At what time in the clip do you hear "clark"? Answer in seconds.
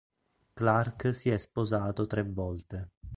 0.55-1.13